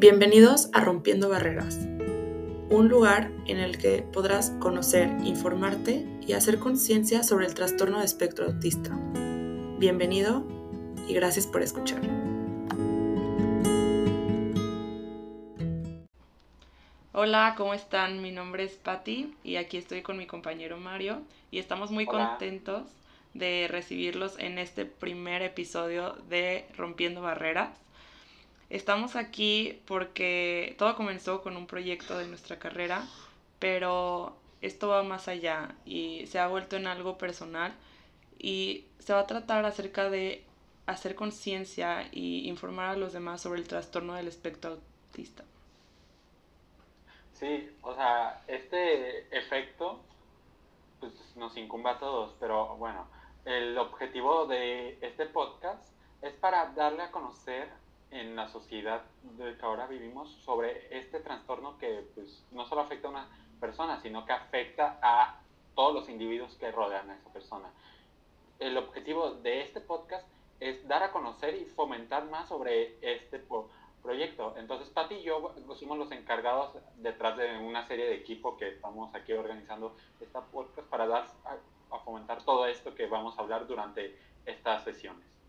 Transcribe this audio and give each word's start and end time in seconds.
Bienvenidos 0.00 0.70
a 0.72 0.80
Rompiendo 0.80 1.28
Barreras, 1.28 1.78
un 2.70 2.88
lugar 2.88 3.30
en 3.44 3.58
el 3.58 3.76
que 3.76 4.00
podrás 4.00 4.48
conocer, 4.52 5.10
informarte 5.24 6.06
y 6.26 6.32
hacer 6.32 6.58
conciencia 6.58 7.22
sobre 7.22 7.44
el 7.44 7.52
trastorno 7.52 7.98
de 7.98 8.06
espectro 8.06 8.46
autista. 8.46 8.98
Bienvenido 9.78 10.42
y 11.06 11.12
gracias 11.12 11.46
por 11.46 11.60
escuchar. 11.60 12.00
Hola, 17.12 17.52
¿cómo 17.58 17.74
están? 17.74 18.22
Mi 18.22 18.32
nombre 18.32 18.64
es 18.64 18.72
Patti 18.72 19.34
y 19.44 19.56
aquí 19.56 19.76
estoy 19.76 20.00
con 20.00 20.16
mi 20.16 20.26
compañero 20.26 20.78
Mario 20.78 21.20
y 21.50 21.58
estamos 21.58 21.90
muy 21.90 22.06
contentos 22.06 22.84
de 23.34 23.68
recibirlos 23.68 24.38
en 24.38 24.56
este 24.56 24.86
primer 24.86 25.42
episodio 25.42 26.16
de 26.30 26.64
Rompiendo 26.78 27.20
Barreras. 27.20 27.78
Estamos 28.70 29.16
aquí 29.16 29.82
porque 29.86 30.76
todo 30.78 30.94
comenzó 30.94 31.42
con 31.42 31.56
un 31.56 31.66
proyecto 31.66 32.16
de 32.16 32.28
nuestra 32.28 32.60
carrera, 32.60 33.04
pero 33.58 34.36
esto 34.62 34.88
va 34.88 35.02
más 35.02 35.26
allá 35.26 35.74
y 35.84 36.26
se 36.28 36.38
ha 36.38 36.46
vuelto 36.46 36.76
en 36.76 36.86
algo 36.86 37.18
personal 37.18 37.74
y 38.38 38.84
se 39.00 39.12
va 39.12 39.20
a 39.20 39.26
tratar 39.26 39.64
acerca 39.64 40.08
de 40.08 40.44
hacer 40.86 41.16
conciencia 41.16 42.08
y 42.12 42.48
informar 42.48 42.90
a 42.90 42.96
los 42.96 43.12
demás 43.12 43.40
sobre 43.40 43.58
el 43.58 43.66
trastorno 43.66 44.14
del 44.14 44.28
espectro 44.28 44.78
autista. 45.08 45.42
Sí, 47.32 47.70
o 47.82 47.92
sea, 47.94 48.44
este 48.46 49.36
efecto 49.36 49.98
pues, 51.00 51.12
nos 51.34 51.56
incumba 51.56 51.92
a 51.92 51.98
todos, 51.98 52.36
pero 52.38 52.76
bueno, 52.76 53.08
el 53.44 53.76
objetivo 53.78 54.46
de 54.46 54.96
este 55.00 55.26
podcast 55.26 55.82
es 56.22 56.34
para 56.34 56.66
darle 56.66 57.02
a 57.02 57.10
conocer 57.10 57.68
en 58.10 58.36
la 58.36 58.48
sociedad 58.48 59.02
de 59.22 59.56
que 59.56 59.64
ahora 59.64 59.86
vivimos 59.86 60.30
sobre 60.44 60.96
este 60.96 61.20
trastorno 61.20 61.78
que 61.78 62.06
pues, 62.14 62.44
no 62.50 62.66
solo 62.66 62.82
afecta 62.82 63.08
a 63.08 63.10
una 63.10 63.28
persona, 63.60 64.00
sino 64.00 64.24
que 64.26 64.32
afecta 64.32 64.98
a 65.02 65.40
todos 65.74 65.94
los 65.94 66.08
individuos 66.08 66.54
que 66.56 66.72
rodean 66.72 67.10
a 67.10 67.16
esa 67.16 67.32
persona. 67.32 67.70
El 68.58 68.76
objetivo 68.76 69.30
de 69.30 69.62
este 69.62 69.80
podcast 69.80 70.26
es 70.58 70.86
dar 70.86 71.02
a 71.02 71.12
conocer 71.12 71.54
y 71.54 71.64
fomentar 71.64 72.28
más 72.28 72.48
sobre 72.48 72.98
este 73.00 73.42
proyecto. 74.02 74.54
Entonces, 74.58 74.88
Pati 74.90 75.14
y 75.14 75.22
yo 75.22 75.54
fuimos 75.78 75.98
los 75.98 76.12
encargados 76.12 76.76
detrás 76.96 77.36
de 77.36 77.58
una 77.58 77.86
serie 77.86 78.06
de 78.06 78.16
equipo 78.16 78.56
que 78.56 78.68
estamos 78.68 79.14
aquí 79.14 79.32
organizando 79.32 79.96
esta 80.20 80.42
podcast 80.42 80.88
para 80.88 81.06
dar 81.06 81.26
a 81.90 81.98
fomentar 82.00 82.42
todo 82.44 82.66
esto 82.66 82.94
que 82.94 83.06
vamos 83.06 83.38
a 83.38 83.42
hablar 83.42 83.66
durante 83.66 84.18
estas 84.44 84.84
sesiones. 84.84 85.39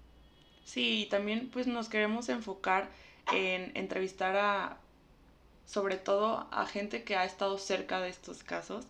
Sí, 0.66 1.08
también 1.10 1.50
pues 1.52 1.68
nos 1.68 1.90
queremos 1.90 2.30
enfocar 2.30 2.90
en 3.32 3.72
entrevistar 3.76 4.36
a, 4.38 4.78
sobre 5.66 5.98
todo 5.98 6.48
a 6.52 6.66
gente 6.66 7.04
que 7.04 7.16
ha 7.16 7.26
estado 7.26 7.58
cerca 7.58 8.00
de 8.00 8.10
estos 8.10 8.44
casos 8.44 8.86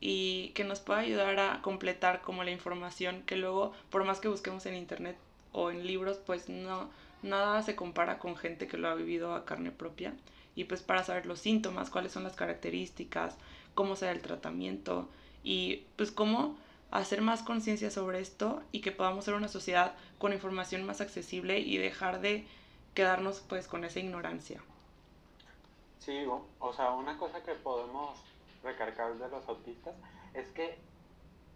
y 0.00 0.48
que 0.54 0.64
nos 0.64 0.80
pueda 0.80 1.00
ayudar 1.00 1.38
a 1.38 1.62
completar 1.62 2.22
como 2.22 2.42
la 2.44 2.50
información 2.50 3.22
que 3.22 3.36
luego, 3.36 3.72
por 3.90 4.04
más 4.04 4.20
que 4.20 4.28
busquemos 4.28 4.64
en 4.66 4.74
internet 4.74 5.16
o 5.52 5.70
en 5.70 5.86
libros, 5.86 6.18
pues 6.24 6.48
no, 6.48 6.88
nada 7.22 7.62
se 7.62 7.76
compara 7.76 8.18
con 8.18 8.36
gente 8.36 8.66
que 8.66 8.78
lo 8.78 8.88
ha 8.88 8.94
vivido 8.94 9.34
a 9.34 9.44
carne 9.44 9.70
propia. 9.70 10.14
Y 10.56 10.64
pues 10.64 10.82
para 10.82 11.04
saber 11.04 11.26
los 11.26 11.40
síntomas, 11.40 11.90
cuáles 11.90 12.12
son 12.12 12.24
las 12.24 12.34
características, 12.34 13.36
cómo 13.74 13.94
será 13.94 14.12
el 14.12 14.22
tratamiento 14.22 15.08
y 15.44 15.84
pues 15.96 16.10
cómo 16.10 16.56
hacer 16.90 17.22
más 17.22 17.42
conciencia 17.42 17.90
sobre 17.90 18.20
esto 18.20 18.62
y 18.72 18.80
que 18.80 18.92
podamos 18.92 19.24
ser 19.24 19.34
una 19.34 19.48
sociedad 19.48 19.94
con 20.18 20.32
información 20.32 20.84
más 20.84 21.00
accesible 21.00 21.58
y 21.58 21.78
dejar 21.78 22.20
de 22.20 22.46
quedarnos 22.94 23.40
pues 23.48 23.68
con 23.68 23.84
esa 23.84 24.00
ignorancia. 24.00 24.60
Sí, 25.98 26.24
o 26.58 26.72
sea, 26.72 26.92
una 26.92 27.18
cosa 27.18 27.42
que 27.42 27.52
podemos 27.54 28.18
recargar 28.62 29.14
de 29.16 29.28
los 29.28 29.46
autistas 29.48 29.94
es 30.34 30.48
que 30.48 30.78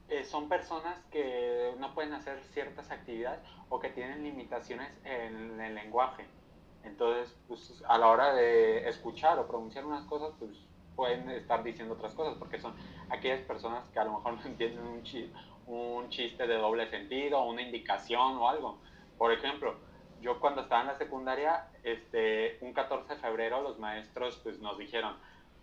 eh, 0.09 0.25
son 0.25 0.49
personas 0.49 0.99
que 1.11 1.75
no 1.79 1.95
pueden 1.95 2.13
hacer 2.13 2.43
ciertas 2.53 2.91
actividades 2.91 3.41
o 3.71 3.81
que 3.81 3.89
tienen 3.89 4.23
limitaciones 4.23 4.93
en 5.05 5.61
el 5.61 5.75
lenguaje. 5.75 6.27
Entonces, 6.85 7.35
pues, 7.49 7.83
a 7.89 7.97
la 7.97 8.09
hora 8.09 8.35
de 8.35 8.87
escuchar 8.89 9.39
o 9.39 9.47
pronunciar 9.47 9.87
unas 9.87 10.05
cosas, 10.05 10.33
pues 10.39 10.51
pueden 10.97 11.29
estar 11.31 11.63
diciendo 11.63 11.95
otras 11.95 12.15
cosas, 12.15 12.35
porque 12.39 12.59
son 12.59 12.75
aquellas 13.11 13.41
personas 13.43 13.89
que 13.91 13.99
a 13.99 14.05
lo 14.05 14.19
mejor 14.19 14.35
no 14.35 14.45
entienden 14.45 14.87
un, 14.87 15.03
un 15.67 16.09
chiste 16.11 16.47
de 16.47 16.57
doble 16.57 16.89
sentido, 16.89 17.45
una 17.45 17.63
indicación 17.63 18.37
o 18.37 18.49
algo. 18.49 18.79
Por 19.19 19.33
ejemplo, 19.33 19.77
yo 20.21 20.41
cuando 20.41 20.63
estaba 20.63 20.83
en 20.83 20.87
la 20.89 20.99
secundaria, 20.99 21.69
este, 21.83 22.59
un 22.61 22.73
14 22.73 23.15
de 23.15 23.21
febrero 23.21 23.61
los 23.61 23.79
maestros 23.79 24.41
pues 24.43 24.59
nos 24.59 24.79
dijeron, 24.79 25.17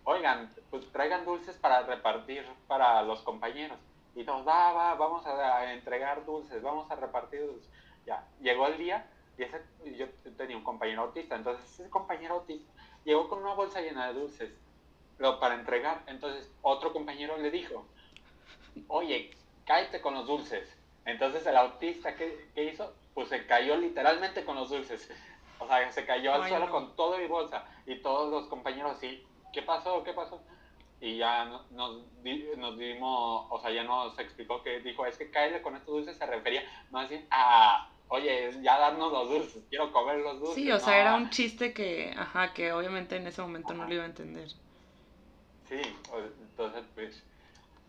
oigan, 0.04 0.50
pues 0.70 0.90
traigan 0.92 1.26
dulces 1.26 1.58
para 1.58 1.84
repartir 1.84 2.46
para 2.68 3.02
los 3.04 3.22
compañeros. 3.22 3.80
Y 4.16 4.24
todos, 4.24 4.46
va, 4.48 4.74
va, 4.74 4.96
vamos 4.96 5.26
a, 5.26 5.74
entregar 5.74 6.26
dulces, 6.26 6.62
vamos 6.62 6.90
a 6.92 6.96
repartir 6.96 7.42
dulces. 7.42 7.70
Ya, 8.06 8.28
llegó 8.42 8.68
el 8.68 8.78
día 8.78 9.08
y 9.38 9.44
ese, 9.44 9.62
yo 9.98 10.08
tenía 10.38 10.58
un 10.58 10.64
compañero 10.64 11.04
autista, 11.04 11.36
entonces 11.36 11.80
ese 11.80 11.90
compañero 11.90 12.36
autista 12.36 12.72
llegó 13.06 13.30
con 13.30 13.40
una 13.40 13.54
bolsa 13.54 13.82
llena 13.82 14.08
de 14.08 14.20
dulces 14.20 14.52
para 15.40 15.56
entregar. 15.56 16.04
Entonces 16.08 16.50
otro 16.62 16.94
compañero 16.94 17.38
le 17.38 17.52
dijo, 17.52 17.86
oye, 18.88 19.32
cállate 19.66 20.02
con 20.02 20.14
los 20.14 20.28
dulces. 20.28 20.78
Entonces 21.06 21.46
el 21.46 21.58
autista, 21.58 22.16
¿qué, 22.16 22.50
hizo? 22.56 22.94
Pues 23.14 23.30
se 23.30 23.46
cayó 23.46 23.78
literalmente 23.78 24.44
con 24.46 24.56
los 24.56 24.70
dulces. 24.70 25.10
O 25.60 25.68
sea, 25.68 25.92
se 25.92 26.06
cayó 26.06 26.34
al 26.34 26.48
suelo 26.48 26.70
con 26.72 26.96
todo 26.96 27.18
mi 27.18 27.28
bolsa. 27.28 27.66
Y 27.86 27.96
todos 27.98 28.32
los 28.32 28.48
compañeros 28.48 28.94
así, 28.98 29.24
¿qué 29.54 29.62
pasó? 29.62 30.04
¿Qué 30.04 30.14
pasó? 30.14 30.42
Y 31.00 31.18
ya 31.18 31.46
nos, 31.46 31.72
nos 31.72 32.78
dimos, 32.78 33.48
o 33.50 33.60
sea, 33.62 33.72
ya 33.72 33.84
nos 33.84 34.18
explicó 34.20 34.62
que 34.62 34.80
dijo, 34.82 35.06
es 35.06 35.18
que 35.18 35.32
cállate 35.32 35.62
con 35.62 35.76
estos 35.76 35.96
dulces 35.96 36.18
se 36.18 36.26
refería 36.28 36.64
más 36.92 37.10
bien 37.10 37.26
a 37.32 37.90
oye, 38.12 38.52
ya 38.62 38.78
darnos 38.78 39.12
los 39.12 39.30
dulces, 39.30 39.64
quiero 39.70 39.92
comer 39.92 40.18
los 40.18 40.40
dulces. 40.40 40.56
Sí, 40.56 40.70
o 40.70 40.80
sea, 40.80 41.00
era 41.00 41.16
un 41.16 41.30
chiste 41.30 41.74
que, 41.74 42.14
ajá, 42.18 42.54
que 42.54 42.74
obviamente 42.74 43.16
en 43.16 43.26
ese 43.26 43.42
momento 43.42 43.74
no 43.74 43.86
lo 43.86 43.94
iba 43.94 44.04
a 44.04 44.08
entender. 44.08 44.50
Sí, 45.72 45.82
entonces 46.42 46.84
pues 46.96 47.24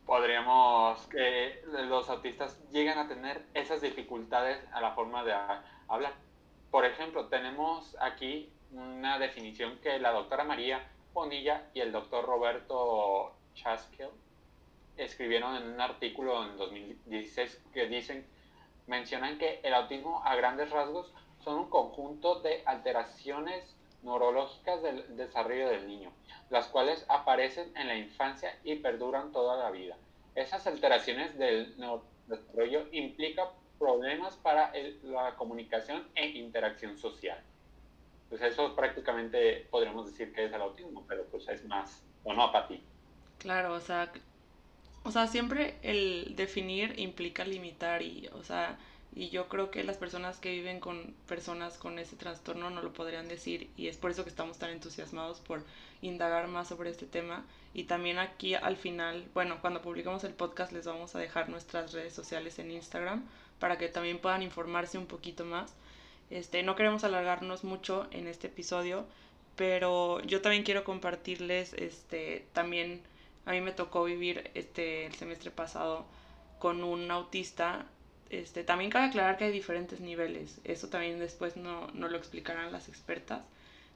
podríamos 0.06 1.04
que 1.09 1.65
los 1.88 2.09
autistas 2.09 2.56
llegan 2.70 2.97
a 2.97 3.09
tener 3.09 3.44
esas 3.54 3.81
dificultades 3.81 4.65
a 4.72 4.81
la 4.81 4.93
forma 4.93 5.25
de 5.25 5.34
hablar. 5.88 6.12
Por 6.71 6.84
ejemplo, 6.84 7.26
tenemos 7.26 7.97
aquí 8.00 8.53
una 8.71 9.19
definición 9.19 9.78
que 9.78 9.98
la 9.98 10.12
doctora 10.12 10.44
María 10.44 10.88
Bonilla 11.12 11.71
y 11.75 11.81
el 11.81 11.91
doctor 11.91 12.25
Roberto 12.25 13.34
Chaskill 13.56 14.10
escribieron 14.97 15.56
en 15.56 15.72
un 15.72 15.81
artículo 15.81 16.44
en 16.44 16.56
2016 16.59 17.65
que 17.75 17.88
dicen, 17.88 18.25
mencionan 18.87 19.38
que 19.38 19.59
el 19.65 19.75
autismo 19.75 20.22
a 20.25 20.37
grandes 20.37 20.71
rasgos 20.71 21.12
son 21.41 21.59
un 21.59 21.69
conjunto 21.69 22.42
de 22.42 22.62
alteraciones 22.65 23.75
neurológicas 24.03 24.83
del 24.83 25.17
desarrollo 25.17 25.69
del 25.69 25.87
niño, 25.87 26.13
las 26.51 26.67
cuales 26.69 27.05
aparecen 27.09 27.77
en 27.77 27.89
la 27.89 27.97
infancia 27.97 28.59
y 28.65 28.77
perduran 28.77 29.33
toda 29.33 29.57
la 29.57 29.71
vida. 29.71 29.97
Esas 30.35 30.67
alteraciones 30.67 31.37
del 31.39 31.75
desarrollo 32.27 32.87
implican 32.93 33.49
problemas 33.79 34.37
para 34.37 34.73
la 35.03 35.35
comunicación 35.37 36.07
e 36.15 36.29
interacción 36.29 36.97
social. 36.99 37.39
Pues 38.29 38.41
eso 38.43 38.75
prácticamente 38.75 39.67
podríamos 39.71 40.07
decir 40.07 40.33
que 40.33 40.47
es 40.47 40.53
el 40.53 40.63
autismo, 40.63 41.05
pero 41.09 41.25
pues 41.27 41.49
es 41.49 41.65
más, 41.67 42.03
ti. 42.69 42.83
Claro, 43.39 43.75
o 43.75 43.81
sea, 43.81 44.11
o 45.05 45.11
sea, 45.11 45.27
siempre 45.27 45.77
el 45.83 46.34
definir 46.37 46.99
implica 46.99 47.45
limitar 47.45 48.03
y, 48.03 48.29
o 48.33 48.43
sea, 48.43 48.79
y 49.15 49.28
yo 49.28 49.49
creo 49.49 49.71
que 49.71 49.84
las 49.84 49.99
personas 49.99 50.39
que 50.39 50.51
viven 50.51 50.81
con 50.81 51.15
personas 51.27 51.77
con 51.77 51.98
ese 51.98 52.16
trastorno 52.16 52.71
no 52.71 52.81
lo 52.81 52.92
podrían 52.92 53.28
decir 53.28 53.71
y 53.77 53.89
es 53.89 53.98
por 53.98 54.10
eso 54.10 54.25
que 54.25 54.31
estamos 54.31 54.59
tan 54.59 54.71
entusiasmados 54.71 55.41
por 55.41 55.63
indagar 56.01 56.48
más 56.48 56.69
sobre 56.69 56.91
este 56.91 57.07
tema. 57.07 57.45
Y 57.75 57.84
también 57.84 58.19
aquí 58.19 58.54
al 58.54 58.77
final, 58.77 59.25
bueno, 59.34 59.59
cuando 59.60 59.83
publicamos 59.83 60.25
el 60.25 60.33
podcast 60.33 60.72
les 60.72 60.86
vamos 60.86 61.15
a 61.15 61.19
dejar 61.19 61.51
nuestras 61.51 61.92
redes 61.92 62.15
sociales 62.15 62.59
en 62.59 62.71
Instagram 62.71 63.25
para 63.59 63.77
que 63.77 63.89
también 63.89 64.19
puedan 64.19 64.42
informarse 64.42 64.97
un 64.97 65.07
poquito 65.07 65.45
más. 65.45 65.75
Este, 66.31 66.63
no 66.63 66.75
queremos 66.75 67.04
alargarnos 67.04 67.65
mucho 67.65 68.09
en 68.13 68.27
este 68.27 68.47
episodio, 68.47 69.04
pero 69.57 70.21
yo 70.21 70.41
también 70.41 70.65
quiero 70.65 70.84
compartirles, 70.84 71.75
este, 71.75 72.47
también 72.54 73.03
a 73.45 73.53
mí 73.53 73.60
me 73.60 73.72
tocó 73.72 74.04
vivir 74.04 74.51
este, 74.54 75.04
el 75.04 75.15
semestre 75.15 75.51
pasado 75.51 76.07
con 76.59 76.83
un 76.83 77.10
autista 77.10 77.86
este, 78.33 78.65
también 78.65 78.91
cabe 78.91 79.07
aclarar 79.07 79.37
que 79.37 79.45
hay 79.45 79.53
diferentes 79.53 80.01
niveles. 80.01 80.59
Eso 80.65 80.89
también 80.89 81.19
después 81.19 81.57
no, 81.59 81.89
lo 81.93 82.17
explicarán 82.17 82.73
las 82.73 82.89
expertas. 82.89 83.45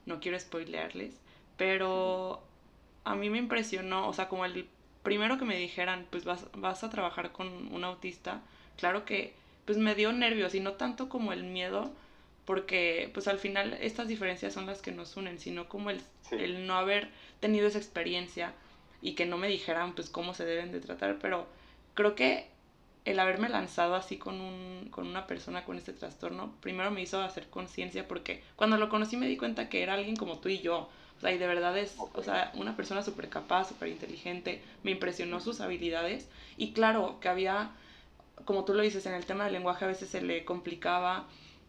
No 0.05 0.21
quiero 0.21 0.38
spoilearles. 0.38 1.15
Pero 1.56 2.43
a 3.05 3.15
mí 3.15 3.31
me 3.31 3.38
impresionó, 3.38 4.06
o 4.06 4.12
sea, 4.12 4.29
como 4.29 4.44
el 4.44 4.69
primero 5.03 5.38
que 5.38 5.47
me 5.47 5.56
dijeran, 5.56 6.06
pues 6.11 6.25
vas, 6.25 6.44
vas 6.53 6.85
a 6.85 6.91
trabajar 6.91 7.33
con 7.33 7.73
un 7.73 7.85
autista, 7.85 8.43
claro 8.77 9.05
que 9.06 9.33
pues 9.65 9.79
me 9.79 9.94
dio 9.94 10.12
nervios 10.12 10.55
y 10.55 10.61
no 10.61 10.75
tanto 10.75 11.09
como 11.09 11.33
el 11.33 11.44
miedo, 11.44 11.91
porque 12.44 13.11
pues 13.15 13.29
al 13.29 13.38
final 13.38 13.73
estas 13.81 14.06
diferencias 14.06 14.53
son 14.53 14.67
las 14.67 14.83
que 14.83 14.93
nos 14.93 15.17
unen, 15.17 15.38
sino 15.38 15.69
como 15.69 15.91
el, 15.91 16.03
el 16.31 16.67
no 16.67 16.75
haber 16.75 17.11
tenido 17.41 17.67
esa 17.69 17.79
experiencia 17.79 18.53
y 19.00 19.15
que 19.15 19.27
no 19.27 19.38
me 19.38 19.49
dijeran 19.49 19.94
pues 19.94 20.11
cómo 20.11 20.35
se 20.35 20.44
deben 20.44 20.73
de 20.73 20.81
tratar, 20.81 21.19
pero 21.21 21.47
creo 21.94 22.15
que 22.15 22.49
el 23.06 23.20
haberme 23.20 23.49
lanzado 23.49 23.94
así 23.94 24.19
con, 24.19 24.41
un, 24.41 24.88
con 24.91 25.06
una 25.06 25.26
persona 25.29 25.64
con 25.64 25.79
este 25.79 25.93
trastorno, 25.93 26.53
primero 26.61 26.91
me 26.91 27.00
hizo 27.00 27.23
hacer 27.23 27.49
conciencia 27.49 28.06
porque 28.08 28.43
cuando 28.56 28.76
lo 28.76 28.88
conocí 28.88 29.17
me 29.17 29.29
di 29.29 29.37
cuenta 29.37 29.69
que 29.69 29.82
era 29.82 29.94
alguien 29.94 30.17
como 30.17 30.38
tú 30.38 30.49
y 30.49 30.58
yo. 30.58 30.91
O 31.17 31.20
sea, 31.20 31.32
y 31.32 31.38
de 31.38 31.47
verdad 31.47 31.79
es, 31.79 31.94
o 31.99 32.23
sea, 32.23 32.50
una 32.56 32.76
persona 32.76 33.03
súper 33.03 33.29
capaz, 33.29 33.69
súper 33.69 33.88
inteligente, 33.88 34.61
me 34.82 34.91
impresionó 34.91 35.41
sus 35.41 35.61
habilidades. 35.61 36.29
Y 36.58 36.73
claro, 36.73 37.19
que 37.20 37.29
había, 37.29 37.70
como 38.44 38.64
tú 38.64 38.75
lo 38.75 38.82
dices, 38.82 39.06
en 39.06 39.14
el 39.14 39.25
tema 39.25 39.44
del 39.44 39.55
lenguaje 39.55 39.85
a 39.85 39.88
veces 39.88 40.11
se 40.11 40.20
le 40.20 40.44
complicaba 40.44 41.26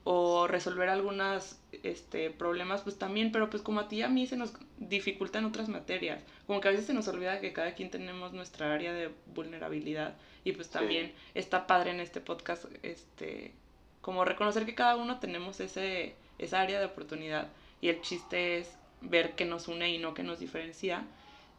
o 0.09 0.48
resolver 0.48 0.88
algunos 0.88 1.59
este, 1.83 2.30
problemas, 2.30 2.80
pues 2.80 2.98
también, 2.98 3.33
pero 3.33 3.50
pues 3.50 3.62
como 3.62 3.81
a 3.81 3.89
ti 3.89 3.98
y 3.98 4.01
a 4.04 4.07
mí 4.07 4.25
se 4.25 4.38
nos 4.38 4.54
dificultan 4.77 5.44
otras 5.44 5.68
materias, 5.68 6.24
como 6.45 6.62
que 6.62 6.69
a 6.69 6.71
veces 6.71 6.86
se 6.86 6.94
nos 6.94 7.09
olvida 7.09 7.42
que 7.42 7.51
cada 7.51 7.74
quien 7.74 7.92
tenemos 7.92 8.31
nuestra 8.31 8.74
área 8.74 8.94
de 8.94 9.12
vulnerabilidad 9.36 10.15
y 10.45 10.54
pues 10.54 10.69
también 10.69 11.12
está 11.33 11.68
padre 11.68 11.92
en 11.92 12.00
este 12.00 12.21
podcast, 12.21 12.68
este, 12.83 13.51
como 14.00 14.24
reconocer 14.24 14.65
que 14.65 14.75
cada 14.75 14.95
uno 14.95 15.19
tenemos 15.19 15.59
ese, 15.59 16.15
esa 16.39 16.62
área 16.62 16.80
de 16.80 16.86
oportunidad 16.86 17.50
y 17.81 17.89
el 17.89 18.00
chiste 18.00 18.59
es 18.59 18.77
ver 19.01 19.36
qué 19.36 19.44
nos 19.44 19.68
une 19.68 19.89
y 19.89 19.98
no 19.98 20.13
qué 20.13 20.24
nos 20.24 20.39
diferencia 20.39 21.04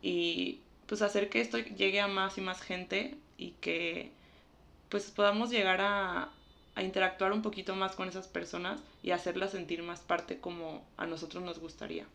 y 0.01 0.61
pues 0.87 1.03
hacer 1.03 1.29
que 1.29 1.43
esto 1.43 1.59
llegue 1.59 2.01
a 2.01 2.09
más 2.09 2.39
y 2.39 2.41
más 2.41 2.63
gente 2.63 3.15
y 3.37 3.51
que 3.61 4.11
pues 4.89 5.11
podamos 5.11 5.51
llegar 5.51 5.83
a, 5.83 6.31
a 6.79 6.83
interactuar 6.83 7.33
un 7.33 7.43
poquito 7.43 7.75
más 7.75 7.97
con 7.97 8.09
esas 8.09 8.29
personas 8.29 8.81
y 9.03 9.11
hacerlas 9.11 9.51
sentir 9.51 9.83
más 9.83 10.01
parte 10.01 10.39
como 10.39 10.85
a 10.97 11.07
nosotros 11.07 11.43
nos 11.43 11.59
gustaría. 11.59 12.07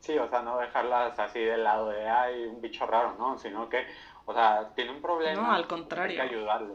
Sí, 0.00 0.18
o 0.18 0.28
sea, 0.28 0.42
no 0.42 0.58
dejarlas 0.58 1.18
así 1.18 1.40
del 1.40 1.64
lado 1.64 1.88
de, 1.88 2.06
ay, 2.06 2.44
un 2.44 2.60
bicho 2.60 2.84
raro, 2.86 3.16
¿no? 3.18 3.38
Sino 3.38 3.70
que, 3.70 3.86
o 4.26 4.34
sea, 4.34 4.70
tiene 4.74 4.90
un 4.90 5.00
problema. 5.00 5.40
No, 5.40 5.50
al 5.50 5.66
contrario. 5.66 6.20
Hay 6.20 6.28
que 6.28 6.34
ayudarle. 6.34 6.74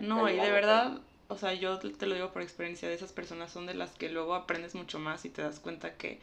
no, 0.00 0.30
y 0.30 0.36
de 0.36 0.50
verdad, 0.50 0.98
o 1.28 1.36
sea, 1.36 1.52
yo 1.52 1.78
te 1.78 2.06
lo 2.06 2.14
digo 2.14 2.32
por 2.32 2.40
experiencia, 2.40 2.88
de 2.88 2.94
esas 2.94 3.12
personas 3.12 3.52
son 3.52 3.66
de 3.66 3.74
las 3.74 3.92
que 3.92 4.08
luego 4.08 4.34
aprendes 4.34 4.74
mucho 4.74 4.98
más 4.98 5.26
y 5.26 5.28
te 5.28 5.42
das 5.42 5.60
cuenta 5.60 5.98
que, 5.98 6.22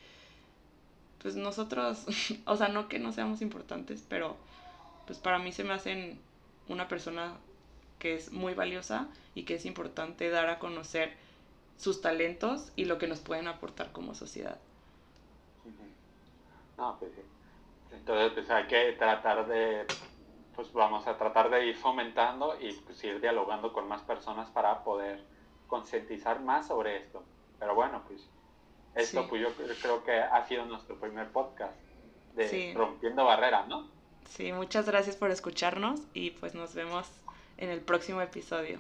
pues 1.21 1.35
nosotros, 1.35 2.07
o 2.47 2.57
sea, 2.57 2.69
no 2.69 2.87
que 2.87 2.97
no 2.97 3.11
seamos 3.11 3.43
importantes, 3.43 4.03
pero 4.09 4.35
pues 5.05 5.19
para 5.19 5.37
mí 5.37 5.51
se 5.51 5.63
me 5.63 5.75
hacen 5.75 6.19
una 6.69 6.87
persona 6.87 7.35
que 7.99 8.15
es 8.15 8.31
muy 8.31 8.53
valiosa 8.53 9.07
y 9.33 9.43
que 9.43 9.55
es 9.55 9.65
importante 9.65 10.29
dar 10.29 10.49
a 10.49 10.59
conocer 10.59 11.13
sus 11.77 12.01
talentos 12.01 12.71
y 12.75 12.85
lo 12.85 12.97
que 12.97 13.07
nos 13.07 13.19
pueden 13.19 13.47
aportar 13.47 13.91
como 13.91 14.15
sociedad. 14.15 14.59
No, 16.77 16.97
pues 16.99 17.11
sí. 17.15 17.21
Entonces, 17.91 18.31
pues 18.33 18.49
hay 18.49 18.67
que 18.67 18.93
tratar 18.93 19.47
de, 19.47 19.85
pues 20.55 20.71
vamos 20.73 21.07
a 21.07 21.17
tratar 21.17 21.49
de 21.49 21.67
ir 21.67 21.75
fomentando 21.75 22.57
y 22.59 22.71
pues, 22.73 23.03
ir 23.03 23.21
dialogando 23.21 23.71
con 23.73 23.87
más 23.87 24.01
personas 24.01 24.49
para 24.49 24.83
poder 24.83 25.23
concientizar 25.67 26.41
más 26.41 26.67
sobre 26.67 26.97
esto. 26.97 27.23
Pero 27.59 27.75
bueno, 27.75 28.03
pues 28.07 28.27
esto 28.95 29.27
pues 29.27 29.41
yo 29.41 29.49
creo 29.81 30.03
que 30.03 30.13
ha 30.13 30.45
sido 30.47 30.65
nuestro 30.65 30.97
primer 30.99 31.29
podcast 31.29 31.73
de 32.35 32.73
Rompiendo 32.75 33.25
Barreras, 33.25 33.67
¿no? 33.67 33.87
Sí, 34.29 34.51
muchas 34.51 34.87
gracias 34.87 35.15
por 35.15 35.31
escucharnos 35.31 36.01
y 36.13 36.31
pues 36.31 36.55
nos 36.55 36.73
vemos 36.73 37.09
en 37.57 37.69
el 37.69 37.81
próximo 37.81 38.21
episodio. 38.21 38.79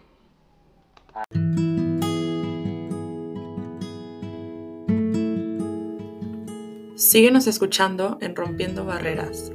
Síguenos 6.95 7.47
escuchando 7.47 8.17
en 8.21 8.35
Rompiendo 8.35 8.85
Barreras. 8.85 9.51